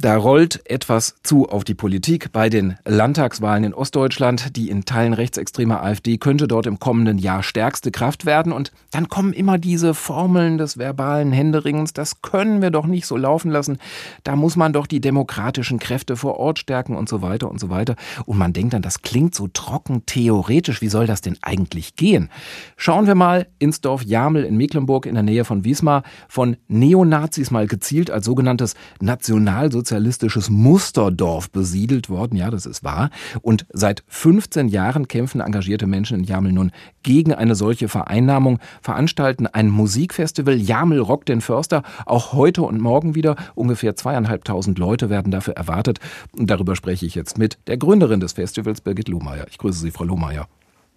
[0.00, 4.54] Da rollt etwas zu auf die Politik bei den Landtagswahlen in Ostdeutschland.
[4.54, 8.52] Die in Teilen rechtsextreme AfD könnte dort im kommenden Jahr stärkste Kraft werden.
[8.52, 11.94] Und dann kommen immer diese Formeln des verbalen Händeringens.
[11.94, 13.78] Das können wir doch nicht so laufen lassen.
[14.22, 17.68] Da muss man doch die demokratischen Kräfte vor Ort stärken und so weiter und so
[17.68, 17.96] weiter.
[18.24, 20.80] Und man denkt dann, das klingt so trocken theoretisch.
[20.80, 22.30] Wie soll das denn eigentlich gehen?
[22.76, 26.04] Schauen wir mal ins Dorf Jamel in Mecklenburg in der Nähe von Wismar.
[26.28, 32.36] Von Neonazis mal gezielt als sogenanntes Nationalsozialismus sozialistisches Musterdorf besiedelt worden.
[32.36, 33.08] Ja, das ist wahr.
[33.40, 39.46] Und seit 15 Jahren kämpfen engagierte Menschen in Jamel nun gegen eine solche Vereinnahmung, veranstalten
[39.46, 40.56] ein Musikfestival.
[40.56, 41.82] Jamel rockt den Förster.
[42.04, 43.36] Auch heute und morgen wieder.
[43.54, 46.00] Ungefähr zweieinhalbtausend Leute werden dafür erwartet.
[46.36, 49.46] Und darüber spreche ich jetzt mit der Gründerin des Festivals, Birgit Lohmeier.
[49.48, 50.48] Ich grüße Sie, Frau Lohmeier.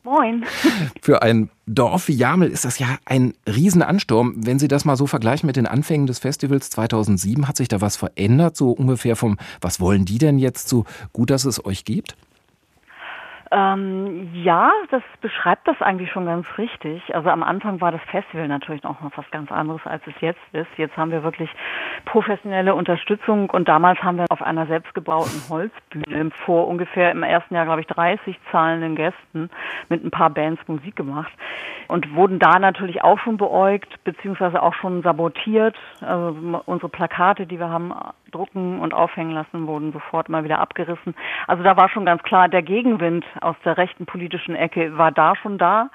[0.03, 0.45] Moin.
[1.01, 4.33] Für ein Dorf wie Jamel ist das ja ein Riesenansturm.
[4.37, 7.81] Wenn Sie das mal so vergleichen mit den Anfängen des Festivals 2007, hat sich da
[7.81, 8.57] was verändert?
[8.57, 12.15] So ungefähr vom, was wollen die denn jetzt so gut, dass es euch gibt?
[13.53, 17.13] Ähm, ja, das beschreibt das eigentlich schon ganz richtig.
[17.13, 20.69] Also am Anfang war das Festival natürlich noch was ganz anderes, als es jetzt ist.
[20.77, 21.49] Jetzt haben wir wirklich
[22.05, 27.65] professionelle Unterstützung und damals haben wir auf einer selbstgebauten Holzbühne vor ungefähr im ersten Jahr,
[27.65, 29.49] glaube ich, 30 zahlenden Gästen
[29.89, 31.33] mit ein paar Bands Musik gemacht
[31.89, 35.75] und wurden da natürlich auch schon beäugt, beziehungsweise auch schon sabotiert.
[35.99, 37.93] Also unsere Plakate, die wir haben
[38.31, 41.15] drucken und aufhängen lassen, wurden sofort mal wieder abgerissen.
[41.47, 45.35] Also da war schon ganz klar, der Gegenwind aus der rechten politischen Ecke war da
[45.35, 45.89] schon da.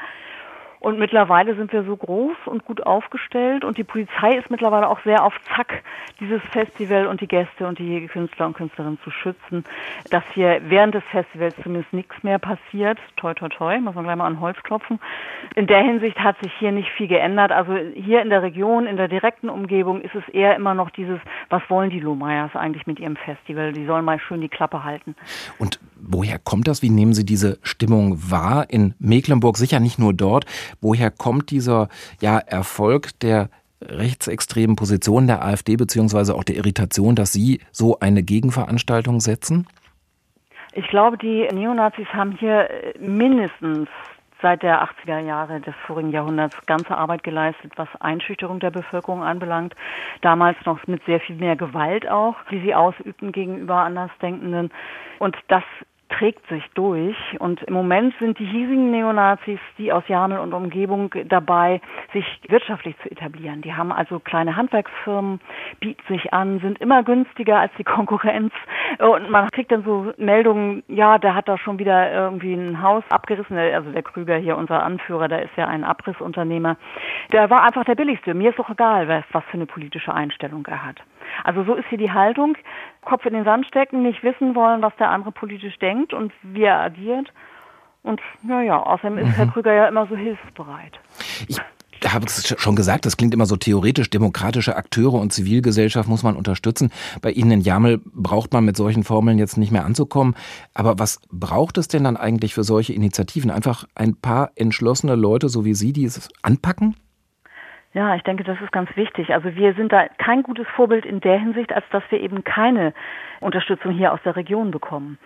[0.80, 5.00] Und mittlerweile sind wir so groß und gut aufgestellt und die Polizei ist mittlerweile auch
[5.05, 5.83] sehr auf Zack,
[6.20, 9.64] dieses Festival und die Gäste und die Künstler und Künstlerinnen zu schützen,
[10.10, 12.98] dass hier während des Festivals zumindest nichts mehr passiert.
[13.16, 15.00] Toi, toi, toi, muss man gleich mal an Holz klopfen.
[15.55, 17.52] In der Hinsicht hat sich hier nicht viel geändert.
[17.52, 21.20] Also hier in der Region, in der direkten Umgebung ist es eher immer noch dieses,
[21.48, 23.72] was wollen die Lohmeyers eigentlich mit ihrem Festival?
[23.72, 25.14] Die sollen mal schön die Klappe halten.
[25.58, 26.83] Und woher kommt das?
[26.83, 28.70] Wie nehmen Sie diese Stimmung wahr?
[28.70, 30.46] In Mecklenburg sicher nicht nur dort.
[30.80, 31.89] Woher kommt dieser
[32.20, 33.48] ja, Erfolg der
[33.83, 39.67] rechtsextremen Position der AfD beziehungsweise auch der Irritation, dass Sie so eine Gegenveranstaltung setzen?
[40.73, 42.68] Ich glaube, die Neonazis haben hier
[42.98, 43.89] mindestens
[44.42, 49.74] seit der 80er Jahre des vorigen Jahrhunderts ganze Arbeit geleistet, was Einschüchterung der Bevölkerung anbelangt.
[50.20, 54.70] Damals noch mit sehr viel mehr Gewalt auch, die sie ausübten gegenüber Andersdenkenden.
[55.19, 55.64] Und das
[56.08, 57.17] trägt sich durch.
[57.39, 61.80] Und im Moment sind die hiesigen Neonazis, die aus Jamel und Umgebung dabei,
[62.12, 63.62] sich wirtschaftlich zu etablieren.
[63.62, 65.40] Die haben also kleine Handwerksfirmen,
[65.80, 68.52] bieten sich an, sind immer günstiger als die Konkurrenz.
[68.98, 73.05] Und man kriegt dann so Meldungen, ja, der hat da schon wieder irgendwie ein Haus
[73.08, 73.56] abgerissen.
[73.56, 76.77] Also der Krüger hier, unser Anführer, der ist ja ein Abrissunternehmer.
[77.33, 78.34] Der war einfach der billigste.
[78.34, 80.96] Mir ist doch egal, was für eine politische Einstellung er hat.
[81.45, 82.56] Also so ist hier die Haltung.
[83.05, 86.62] Kopf in den Sand stecken, nicht wissen wollen, was der andere politisch denkt und wie
[86.62, 87.33] er agiert.
[88.02, 89.33] Und naja, außerdem ist mhm.
[89.33, 90.92] Herr Krüger ja immer so hilfsbereit.
[91.48, 91.58] Ich
[92.07, 96.36] habe es schon gesagt, das klingt immer so theoretisch, demokratische Akteure und Zivilgesellschaft muss man
[96.36, 96.92] unterstützen.
[97.23, 100.34] Bei Ihnen in Jamel braucht man mit solchen Formeln jetzt nicht mehr anzukommen.
[100.74, 103.51] Aber was braucht es denn dann eigentlich für solche Initiativen?
[103.51, 106.95] Einfach ein paar entschlossene Leute, so wie Sie, die es anpacken?
[107.96, 109.33] Ja, ich denke, das ist ganz wichtig.
[109.33, 112.92] Also wir sind da kein gutes Vorbild in der Hinsicht, als dass wir eben keine
[113.40, 115.18] Unterstützung hier aus der Region bekommen.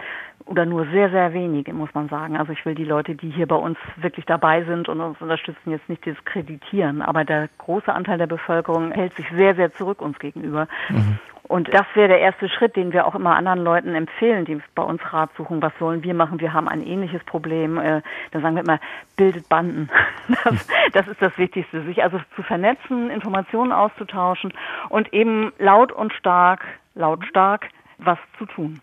[0.50, 2.37] Oder nur sehr, sehr wenige, muss man sagen.
[2.37, 5.71] Also ich will die Leute, die hier bei uns wirklich dabei sind und uns unterstützen,
[5.71, 7.03] jetzt nicht diskreditieren.
[7.03, 10.66] Aber der große Anteil der Bevölkerung hält sich sehr, sehr zurück uns gegenüber.
[10.88, 11.21] Mhm.
[11.44, 14.83] Und das wäre der erste Schritt, den wir auch immer anderen Leuten empfehlen, die bei
[14.83, 15.62] uns Rat suchen.
[15.62, 16.41] Was sollen wir machen?
[16.41, 17.78] Wir haben ein ähnliches Problem.
[17.78, 18.81] Äh, dann sagen wir immer,
[19.17, 19.88] bildet Banden.
[20.44, 24.53] Das, das ist das Wichtigste, sich also zu vernetzen, Informationen auszutauschen
[24.88, 26.65] und eben laut und stark,
[26.97, 27.69] lautstark
[28.05, 28.81] was zu tun.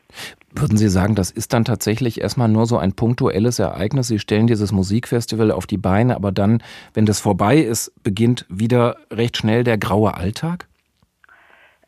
[0.51, 4.07] Würden Sie sagen, das ist dann tatsächlich erstmal nur so ein punktuelles Ereignis?
[4.07, 6.63] Sie stellen dieses Musikfestival auf die Beine, aber dann,
[6.93, 10.67] wenn das vorbei ist, beginnt wieder recht schnell der graue Alltag?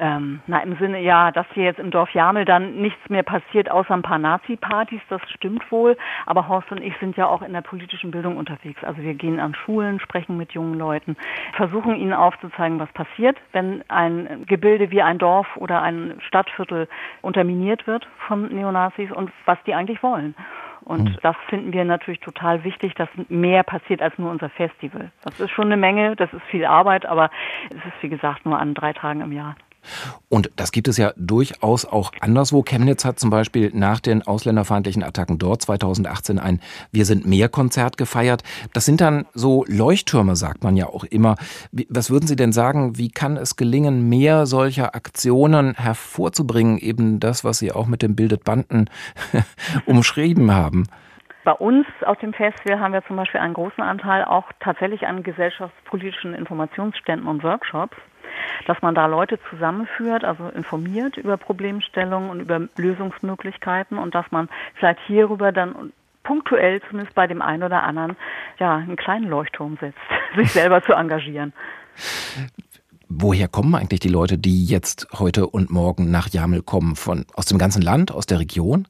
[0.01, 3.69] Ähm, na, im Sinne, ja, dass hier jetzt im Dorf Jamel dann nichts mehr passiert,
[3.69, 5.97] außer ein paar Nazi-Partys, das stimmt wohl.
[6.25, 8.81] Aber Horst und ich sind ja auch in der politischen Bildung unterwegs.
[8.83, 11.17] Also wir gehen an Schulen, sprechen mit jungen Leuten,
[11.53, 16.87] versuchen ihnen aufzuzeigen, was passiert, wenn ein Gebilde wie ein Dorf oder ein Stadtviertel
[17.21, 20.33] unterminiert wird von Neonazis und was die eigentlich wollen.
[20.81, 21.17] Und mhm.
[21.21, 25.11] das finden wir natürlich total wichtig, dass mehr passiert als nur unser Festival.
[25.23, 27.29] Das ist schon eine Menge, das ist viel Arbeit, aber
[27.69, 29.55] es ist wie gesagt nur an drei Tagen im Jahr.
[30.29, 32.63] Und das gibt es ja durchaus auch anderswo.
[32.63, 36.61] Chemnitz hat zum Beispiel nach den ausländerfeindlichen Attacken dort 2018 ein
[36.91, 38.43] Wir sind mehr Konzert gefeiert.
[38.73, 41.35] Das sind dann so Leuchttürme, sagt man ja auch immer.
[41.89, 46.77] Was würden Sie denn sagen, wie kann es gelingen, mehr solcher Aktionen hervorzubringen?
[46.77, 48.89] Eben das, was Sie auch mit dem Bildet Banden
[49.85, 50.85] umschrieben haben.
[51.45, 55.23] Bei uns auf dem Festival haben wir zum Beispiel einen großen Anteil auch tatsächlich an
[55.23, 57.97] gesellschaftspolitischen Informationsständen und Workshops
[58.65, 64.49] dass man da Leute zusammenführt, also informiert über Problemstellungen und über Lösungsmöglichkeiten und dass man
[64.75, 65.93] vielleicht hierüber dann
[66.23, 68.15] punktuell zumindest bei dem einen oder anderen
[68.59, 69.97] ja einen kleinen Leuchtturm setzt,
[70.35, 71.53] sich selber zu engagieren.
[73.07, 76.95] Woher kommen eigentlich die Leute, die jetzt heute und morgen nach Jamel kommen?
[76.95, 78.87] Von aus dem ganzen Land, aus der Region?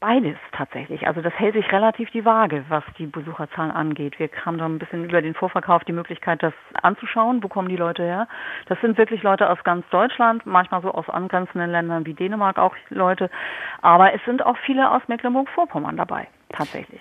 [0.00, 1.08] Beides tatsächlich.
[1.08, 4.16] Also das hält sich relativ die Waage, was die Besucherzahlen angeht.
[4.20, 6.52] Wir haben da ein bisschen über den Vorverkauf die Möglichkeit, das
[6.82, 7.42] anzuschauen.
[7.42, 8.28] Wo kommen die Leute her?
[8.66, 12.76] Das sind wirklich Leute aus ganz Deutschland, manchmal so aus angrenzenden Ländern wie Dänemark auch
[12.90, 13.28] Leute.
[13.82, 17.00] Aber es sind auch viele aus Mecklenburg-Vorpommern dabei, tatsächlich.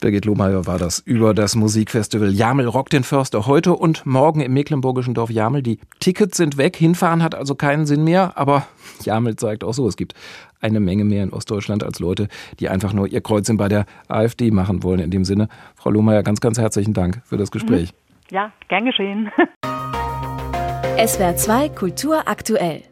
[0.00, 4.52] Birgit Lohmeier war das über das Musikfestival Jamel Rock den Förster heute und morgen im
[4.52, 5.60] mecklenburgischen Dorf Jamel.
[5.62, 8.66] Die Tickets sind weg, hinfahren hat also keinen Sinn mehr, aber
[9.02, 10.14] Jamel zeigt auch so, es gibt
[10.60, 12.28] eine Menge mehr in Ostdeutschland als Leute,
[12.60, 15.00] die einfach nur ihr Kreuzchen bei der AfD machen wollen.
[15.00, 17.92] In dem Sinne, Frau Lohmeier, ganz, ganz herzlichen Dank für das Gespräch.
[17.92, 18.34] Mhm.
[18.34, 19.30] Ja, gern geschehen.
[21.06, 22.82] SWR 2 Kultur aktuell.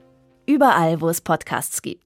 [0.46, 2.04] Überall, wo es Podcasts gibt.